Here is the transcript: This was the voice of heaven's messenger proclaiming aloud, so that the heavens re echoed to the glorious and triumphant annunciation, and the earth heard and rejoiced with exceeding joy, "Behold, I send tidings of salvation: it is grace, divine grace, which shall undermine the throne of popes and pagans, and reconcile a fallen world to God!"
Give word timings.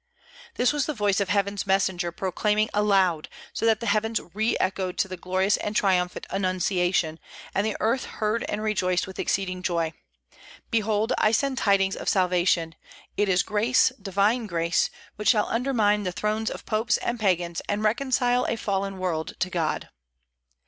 This 0.55 0.73
was 0.73 0.87
the 0.87 0.95
voice 0.95 1.19
of 1.19 1.29
heaven's 1.29 1.67
messenger 1.67 2.11
proclaiming 2.11 2.71
aloud, 2.73 3.29
so 3.53 3.67
that 3.67 3.81
the 3.81 3.85
heavens 3.85 4.19
re 4.33 4.57
echoed 4.59 4.97
to 4.97 5.07
the 5.07 5.15
glorious 5.15 5.57
and 5.57 5.75
triumphant 5.75 6.25
annunciation, 6.31 7.19
and 7.53 7.67
the 7.67 7.77
earth 7.79 8.05
heard 8.05 8.43
and 8.49 8.63
rejoiced 8.63 9.05
with 9.05 9.19
exceeding 9.19 9.61
joy, 9.61 9.93
"Behold, 10.71 11.13
I 11.19 11.31
send 11.31 11.59
tidings 11.59 11.95
of 11.95 12.09
salvation: 12.09 12.73
it 13.15 13.29
is 13.29 13.43
grace, 13.43 13.91
divine 14.01 14.47
grace, 14.47 14.89
which 15.17 15.27
shall 15.27 15.45
undermine 15.49 16.01
the 16.01 16.11
throne 16.11 16.47
of 16.51 16.65
popes 16.65 16.97
and 16.97 17.19
pagans, 17.19 17.61
and 17.69 17.83
reconcile 17.83 18.45
a 18.45 18.55
fallen 18.55 18.97
world 18.97 19.33
to 19.39 19.51
God!" 19.51 19.89